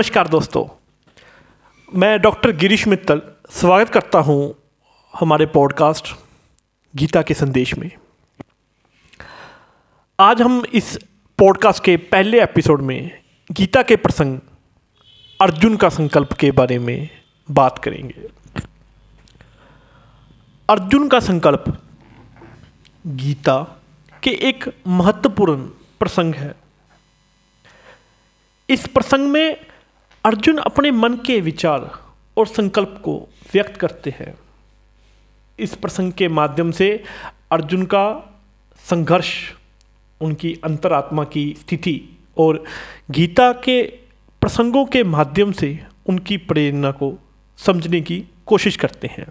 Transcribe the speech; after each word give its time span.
नमस्कार 0.00 0.28
दोस्तों, 0.28 0.64
मैं 1.98 2.20
डॉक्टर 2.20 2.50
गिरीश 2.52 2.86
मित्तल 2.88 3.20
स्वागत 3.50 3.88
करता 3.88 4.18
हूँ 4.18 4.54
हमारे 5.14 5.46
पॉडकास्ट 5.46 6.08
गीता 6.94 7.22
के 7.22 7.34
संदेश 7.34 7.74
में। 7.74 7.90
आज 10.20 10.42
हम 10.42 10.64
इस 10.72 10.98
पॉडकास्ट 11.38 11.84
के 11.84 11.96
पहले 11.96 12.42
एपिसोड 12.42 12.82
में 12.82 13.20
गीता 13.52 13.82
के 13.82 13.96
प्रसंग, 13.96 14.38
अर्जुन 15.40 15.76
का 15.76 15.88
संकल्प 15.88 16.32
के 16.32 16.50
बारे 16.50 16.78
में 16.78 17.08
बात 17.50 17.78
करेंगे। 17.78 18.28
अर्जुन 20.68 21.08
का 21.08 21.20
संकल्प 21.20 21.64
गीता 23.06 23.62
के 24.22 24.30
एक 24.30 24.64
महत्वपूर्ण 24.86 25.66
प्रसंग 26.00 26.34
है। 26.34 26.54
इस 28.68 28.86
प्रसंग 28.86 29.28
में 29.28 29.69
अर्जुन 30.24 30.58
अपने 30.58 30.90
मन 30.90 31.14
के 31.14 31.40
विचार 31.40 31.90
और 32.36 32.46
संकल्प 32.46 33.02
को 33.04 33.28
व्यक्त 33.52 33.76
करते 33.76 34.10
हैं। 34.10 34.34
इस 35.58 35.74
प्रसंग 35.74 36.12
के 36.12 36.28
माध्यम 36.28 36.70
से 36.70 37.04
अर्जुन 37.52 37.84
का 37.84 38.38
संघर्ष, 38.78 39.34
उनकी 40.20 40.58
अंतरात्मा 40.64 41.24
की 41.24 41.56
स्थिति 41.60 42.18
और 42.38 42.64
गीता 43.10 43.52
के 43.52 43.82
प्रसंगों 44.40 44.84
के 44.86 45.04
माध्यम 45.04 45.52
से 45.52 45.84
उनकी 46.06 46.36
प्रेरणा 46.36 46.90
को 46.90 47.18
समझने 47.58 48.00
की 48.00 48.24
कोशिश 48.46 48.76
करते 48.76 49.06
हैं। 49.06 49.26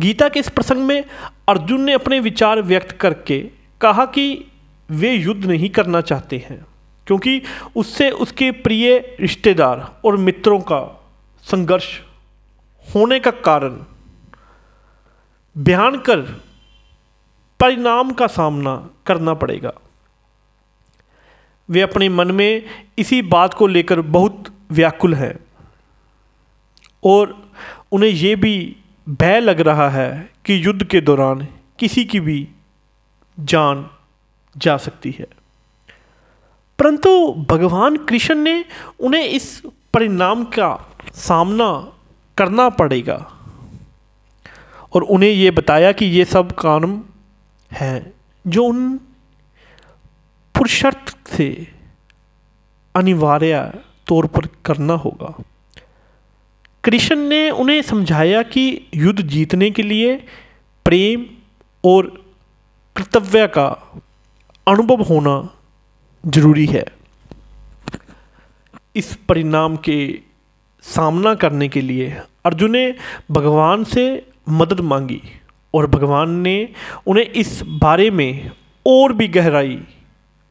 गीता 0.00 0.28
के 0.28 0.40
इस 0.40 0.48
प्रसंग 0.48 0.78
में 0.78 1.04
अर्जुन 1.48 1.80
ने 1.80 1.92
अपने 1.92 2.20
विचार 2.20 2.62
व्यक्त 2.62 2.92
करके 2.92 3.40
कहा 3.80 4.06
कि 4.06 4.44
वे 4.90 5.12
युद्ध 5.12 5.46
नहीं 5.46 5.70
करना 5.70 6.00
चाहते 6.00 6.46
हैं। 6.50 6.75
क्योंकि 7.06 7.42
उससे 7.76 8.10
उसके 8.10 8.50
प्रिय 8.50 9.16
रिश्तेदार 9.20 10.00
और 10.04 10.16
मित्रों 10.16 10.60
का 10.60 10.80
संघर्ष 11.42 12.00
होने 12.94 13.20
का 13.20 13.30
कारण 13.30 13.84
बयान 15.56 15.98
कर 15.98 16.20
परिणाम 17.60 18.10
का 18.10 18.26
सामना 18.26 18.90
करना 19.06 19.34
पड़ेगा। 19.34 19.72
वे 21.68 21.80
अपने 21.80 22.08
मन 22.08 22.30
में 22.32 22.62
इसी 22.98 23.22
बात 23.22 23.54
को 23.54 23.66
लेकर 23.66 24.00
बहुत 24.00 24.52
व्याकुल 24.70 25.14
हैं 25.14 25.34
और 27.04 27.50
उन्हें 27.92 28.10
ये 28.10 28.36
भी 28.36 28.76
भय 29.08 29.40
लग 29.40 29.60
रहा 29.60 29.88
है 29.90 30.30
कि 30.44 30.66
युद्ध 30.66 30.84
के 30.84 31.00
दौरान 31.00 31.48
किसी 31.78 32.04
की 32.04 32.20
भी 32.20 32.48
जान 33.40 33.90
जा 34.56 34.76
सकती 34.76 35.10
है। 35.10 35.26
परंतु 36.78 37.32
भगवान 37.32 37.96
कृष्ण 37.96 38.34
ने 38.34 38.64
उन्हें 39.00 39.24
इस 39.24 39.62
परिणाम 39.94 40.44
का 40.44 40.96
सामना 41.14 41.92
करना 42.36 42.68
पड़ेगा। 42.68 43.32
और 44.94 45.02
उन्हें 45.02 45.30
ये 45.30 45.50
बताया 45.50 45.92
कि 45.92 46.04
ये 46.04 46.24
सब 46.24 46.52
काम 46.52 47.02
हैं 47.72 48.12
जो 48.46 48.64
उन 48.64 48.96
पुरुषार्थ 50.54 51.28
से 51.28 51.68
अनिवार्य 52.96 53.72
तौर 54.06 54.26
पर 54.26 54.46
करना 54.64 54.92
होगा। 54.92 55.44
कृष्ण 56.84 57.16
ने 57.16 57.50
उन्हें 57.50 57.82
समझाया 57.82 58.42
कि 58.42 58.86
युद्ध 58.94 59.22
जीतने 59.22 59.70
के 59.70 59.82
लिए 59.82 60.14
प्रेम 60.84 61.26
और 61.84 62.24
कर्तव्य 62.96 63.46
का 63.46 63.66
अनुभव 64.68 65.02
होना 65.02 65.55
ज़रूरी 66.26 66.66
है। 66.66 66.84
इस 68.96 69.14
परिणाम 69.28 69.76
के 69.76 70.18
सामना 70.82 71.34
करने 71.34 71.68
के 71.68 71.80
लिए 71.80 72.10
अर्जुन 72.44 72.70
ने 72.70 72.94
भगवान 73.30 73.84
से 73.84 74.26
मदद 74.48 74.80
मांगी 74.80 75.20
और 75.74 75.86
भगवान 75.86 76.30
ने 76.30 76.68
उन्हें 77.06 77.24
इस 77.24 77.62
बारे 77.62 78.10
में 78.10 78.50
और 78.86 79.12
भी 79.12 79.28
गहराई 79.28 79.78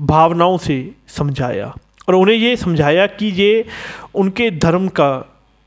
भावनाओं 0.00 0.58
से 0.58 0.94
समझाया 1.08 1.74
और 2.08 2.14
उन्हें 2.14 2.36
ये 2.36 2.56
समझाया 2.56 3.06
कि 3.06 3.26
ये 3.26 3.64
उनके 4.14 4.50
धर्म 4.50 4.88
का 4.88 5.10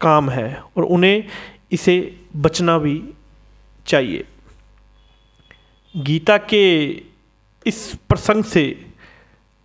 काम 0.01 0.29
है 0.29 0.63
और 0.77 0.83
उन्हें 0.83 1.23
इसे 1.71 2.19
बचना 2.35 2.77
भी 2.77 3.01
चाहिए। 3.87 4.25
गीता 5.97 6.37
के 6.37 6.65
इस 7.65 7.99
प्रसंग 8.09 8.43
से 8.43 8.92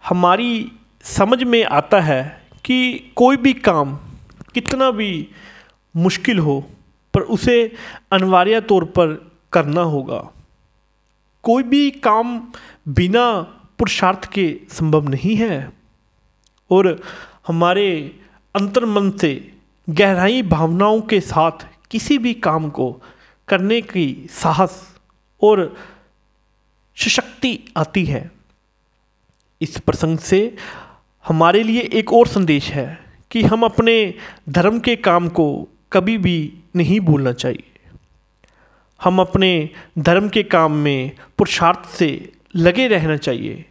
हमारी 0.09 0.73
समझ 1.03 1.43
में 1.43 1.65
आता 1.65 2.01
है 2.01 2.47
कि 2.65 2.99
कोई 3.17 3.37
भी 3.37 3.53
काम 3.53 3.97
कितना 4.55 4.91
भी 4.91 5.29
मुश्किल 5.97 6.39
हो, 6.39 6.71
पर 7.15 7.21
उसे 7.21 7.73
अनिवार्य 8.13 8.61
तौर 8.61 8.85
पर 8.85 9.33
करना 9.53 9.81
होगा। 9.81 10.31
कोई 11.43 11.63
भी 11.63 11.91
काम 11.91 12.53
बिना 12.89 13.43
पुरुषार्थ 13.79 14.33
के 14.33 14.61
संभव 14.69 15.09
नहीं 15.09 15.37
है। 15.37 15.73
और 16.71 17.03
हमारे 17.49 18.21
अंतर्मन 18.55 19.11
से 19.11 19.55
गहराई 19.91 20.43
भावनाओं 20.43 21.01
के 21.01 21.21
साथ 21.21 21.67
किसी 21.91 22.19
भी 22.19 22.35
काम 22.35 22.71
को 22.71 23.03
करने 23.49 23.81
की 23.81 24.27
साहस 24.31 24.99
और 25.43 25.77
सशक्ति 26.97 27.73
आती 27.77 28.05
है। 28.05 28.38
इस 29.61 29.79
प्रसंग 29.79 30.19
से 30.19 30.57
हमारे 31.29 31.63
लिए 31.63 31.81
एक 31.81 32.13
और 32.13 32.27
संदेश 32.27 32.71
है 32.71 33.05
कि 33.31 33.43
हम 33.43 33.63
अपने 33.63 34.15
धर्म 34.49 34.81
के 34.81 34.97
काम 34.97 35.29
को 35.29 35.69
कभी 35.93 36.19
भी 36.19 36.53
नहीं 36.77 37.01
भूलना 37.01 37.33
चाहिए। 37.33 37.63
हम 39.03 39.21
अपने 39.21 39.71
धर्म 39.99 40.29
के 40.29 40.43
काम 40.43 40.73
में 40.73 41.11
पुरुषार्थ 41.39 41.89
से 41.89 42.33
लगे 42.57 42.89
रहना 42.89 43.17
चाहिए 43.17 43.65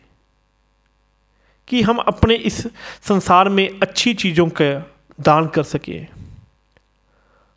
कि 1.67 1.81
हम 1.81 1.97
अपने 1.97 2.35
इस 2.35 2.67
संसार 3.01 3.49
में 3.49 3.79
अच्छी 3.81 4.13
चीज़ों 4.13 4.49
का 4.49 4.91
दान 5.21 5.47
कर 5.47 5.63
सकें। 5.63 6.07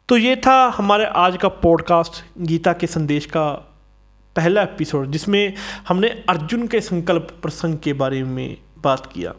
तो 0.08 0.16
ये 0.16 0.36
था 0.36 0.74
हमारे 0.76 1.04
आज 1.04 1.36
का 1.36 1.48
पॉडकास्ट 1.48 2.24
गीता 2.38 2.72
के 2.72 2.86
संदेश 2.86 3.26
का 3.26 3.69
पहला 4.36 4.62
एपिसोड 4.62 5.10
जिसमें 5.10 5.54
हमने 5.88 6.08
अर्जुन 6.08 6.66
के 6.66 6.80
संकल्प 6.80 7.38
प्रसंग 7.42 7.78
के 7.78 7.92
बारे 7.92 8.24
में 8.24 8.56
बात 8.78 9.06
किया। 9.12 9.34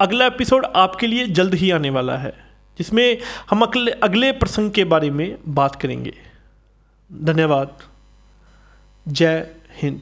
अगला 0.00 0.26
एपिसोड 0.26 0.64
आपके 0.64 1.06
लिए 1.06 1.26
जल्द 1.26 1.54
ही 1.54 1.70
आने 1.70 1.90
वाला 1.90 2.16
है, 2.16 2.32
जिसमें 2.78 3.18
हम 3.50 3.62
अगले 3.62 3.90
अगले 3.90 4.32
प्रसंग 4.32 4.70
के 4.70 4.84
बारे 4.84 5.10
में 5.10 5.38
बात 5.48 5.76
करेंगे। 5.76 6.14
धन्यवाद। 7.22 7.78
जय 9.08 9.50
हिंद। 9.82 10.00